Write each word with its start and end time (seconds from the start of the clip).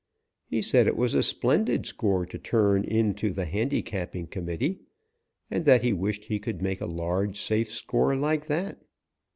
He 0.47 0.63
said 0.63 0.87
it 0.87 0.97
was 0.97 1.13
a 1.13 1.21
splendid 1.21 1.85
score 1.85 2.25
to 2.25 2.39
turn 2.39 2.83
in 2.83 3.13
to 3.13 3.31
the 3.31 3.45
handicapping 3.45 4.25
committee, 4.25 4.79
and 5.51 5.63
that 5.65 5.83
he 5.83 5.93
wished 5.93 6.23
he 6.23 6.39
could 6.39 6.59
make 6.59 6.81
a 6.81 6.87
large, 6.87 7.39
safe 7.39 7.69
score 7.71 8.15
like 8.15 8.47
that. 8.47 8.81